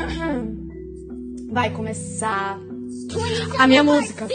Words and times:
Vai 1.52 1.70
começar 1.70 2.58
a 3.58 3.66
minha 3.66 3.82
música. 3.82 4.26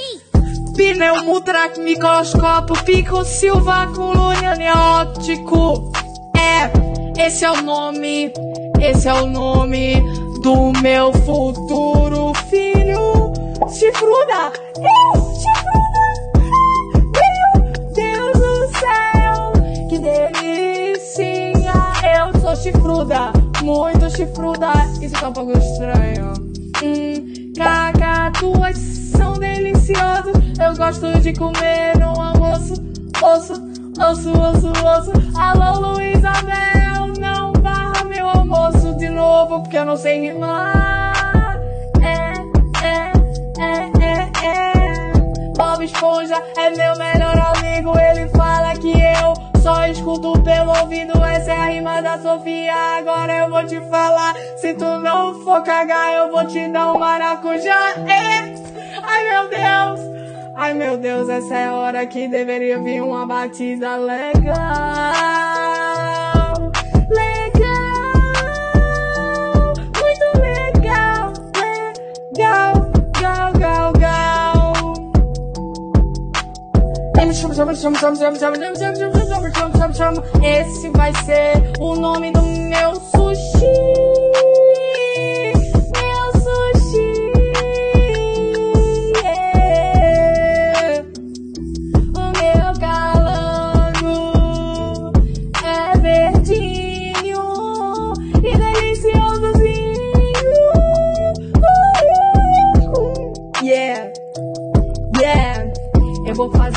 Pneumotrack, 0.76 1.80
microscópio, 1.80 2.84
pico, 2.84 3.24
silva, 3.24 3.88
colônia, 3.96 4.56
neótico. 4.56 5.92
É, 6.36 7.26
esse 7.26 7.46
é 7.46 7.52
o 7.52 7.62
nome, 7.62 8.34
esse 8.82 9.08
é 9.08 9.14
o 9.14 9.26
nome 9.26 10.02
do 10.42 10.74
meu 10.82 11.14
futuro 11.14 12.34
filho. 12.50 13.34
Chifruda, 13.72 14.52
eu, 14.78 15.34
chifruda, 15.42 16.42
meu 17.14 17.94
Deus 17.94 18.34
do 18.34 18.68
céu, 18.78 19.54
que 19.90 19.98
delícia. 19.98 21.56
Eu 22.04 22.42
sou 22.42 22.56
chifruda, 22.58 23.32
muito 23.66 24.16
chifruda, 24.16 24.72
isso 25.02 25.20
tá 25.20 25.30
um 25.30 25.34
pouco 25.34 25.58
estranho. 25.58 26.34
Hum, 26.84 27.54
cacatuas 27.58 28.78
são 28.78 29.34
deliciosos, 29.34 30.34
eu 30.60 30.76
gosto 30.78 31.20
de 31.20 31.34
comer 31.34 31.98
no 31.98 32.10
almoço, 32.22 32.74
osso, 33.24 33.54
osso, 34.00 34.32
osso, 34.40 34.68
osso. 34.70 35.12
Alô, 35.36 35.94
Luísa 35.94 36.32
Mel, 36.44 37.08
não 37.20 37.54
barra 37.54 38.06
meu 38.06 38.28
almoço 38.28 38.94
de 38.98 39.10
novo, 39.10 39.62
porque 39.64 39.78
eu 39.78 39.86
não 39.86 39.98
sei 39.98 40.22
rimar. 40.22 41.60
É, 42.04 42.34
é, 42.86 43.12
é, 43.60 43.92
é, 44.00 44.32
é. 44.46 45.14
Bob 45.58 45.84
Esponja 45.84 46.36
é 46.56 46.70
meu 46.70 46.96
melhor 46.98 47.56
amigo, 47.58 47.98
ele 47.98 48.30
fala 48.30 48.76
que 48.76 48.92
eu 48.92 49.15
só 49.66 49.88
escuto 49.88 50.40
pelo 50.44 50.80
ouvido, 50.80 51.12
essa 51.24 51.52
é 51.52 51.58
a 51.58 51.66
rima 51.66 52.00
da 52.00 52.20
Sofia. 52.20 52.72
Agora 53.00 53.34
eu 53.34 53.50
vou 53.50 53.66
te 53.66 53.82
falar, 53.90 54.36
se 54.58 54.76
tu 54.76 54.86
não 55.00 55.42
for 55.44 55.64
cagar, 55.64 56.14
eu 56.14 56.32
vou 56.32 56.46
te 56.46 56.68
dar 56.68 56.94
um 56.94 57.00
maracujá. 57.00 57.96
Ai 59.02 59.24
meu 59.24 59.50
Deus! 59.50 60.00
Ai 60.56 60.74
meu 60.76 60.98
Deus, 60.98 61.28
essa 61.30 61.56
é 61.56 61.66
a 61.66 61.74
hora 61.74 62.06
que 62.06 62.28
deveria 62.28 62.78
vir 62.78 63.02
uma 63.02 63.26
batida. 63.26 63.96
Legal, 63.96 65.55
Esse 80.44 80.90
vai 80.90 81.14
ser 81.24 81.54
o 81.80 81.96
nome 81.96 82.32
do 82.32 82.42
meu 82.42 82.96
sushi. 82.96 84.05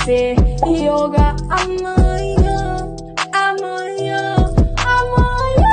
Fazer 0.08 0.36
yoga 0.66 1.36
amanhã, 1.50 2.96
amanhã, 3.30 4.36
amanhã. 4.96 5.66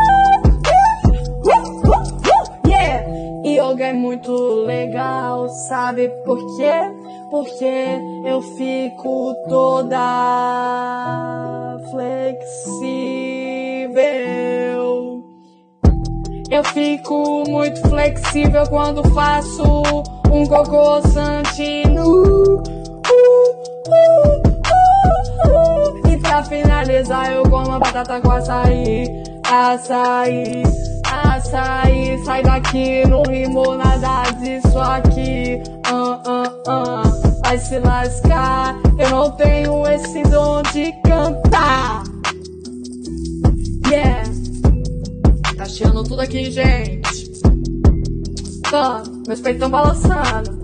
Yeah! 2.68 3.06
Yoga 3.46 3.86
é 3.86 3.94
muito 3.94 4.34
legal, 4.66 5.48
sabe 5.48 6.10
por 6.26 6.38
quê? 6.58 6.74
Porque 7.32 7.98
eu 8.26 8.42
fico 8.42 9.34
toda 9.48 9.98
flexível. 11.92 12.84
Eu 16.52 16.64
fico 16.66 17.44
muito 17.48 17.80
flexível 17.88 18.68
quando 18.68 19.02
faço 19.12 19.82
um 20.30 20.46
cocô 20.46 21.02
santino. 21.02 22.45
Finalizar 26.86 27.34
eu 27.34 27.44
como 27.44 27.72
a 27.72 27.80
batata 27.80 28.22
com 28.22 28.32
açaí. 28.32 29.06
Açaí, 29.44 30.64
açaí. 31.04 32.24
Sai 32.24 32.44
daqui, 32.44 33.08
não 33.08 33.24
rimou 33.24 33.78
nada 33.78 34.32
disso 34.40 34.80
aqui. 34.80 35.62
Ah, 35.88 36.22
ah, 36.26 36.54
ah. 36.68 37.04
Vai 37.44 37.58
se 37.58 37.80
lascar. 37.80 38.76
Eu 38.98 39.10
não 39.10 39.32
tenho 39.32 39.88
esse 39.88 40.22
dom 40.24 40.62
de 40.74 40.92
cantar. 41.04 42.04
Yeah. 43.90 44.30
Tá 45.58 45.66
chiando 45.66 46.04
tudo 46.04 46.22
aqui, 46.22 46.52
gente. 46.52 47.32
Tá, 48.70 49.04
meus 49.28 49.42
peitos 49.42 49.60
tão 49.60 49.70
balançando. 49.70 50.60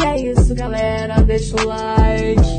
E 0.00 0.04
é 0.04 0.32
isso, 0.32 0.54
galera. 0.54 1.20
Deixa 1.22 1.56
o 1.60 1.66
like. 1.66 2.58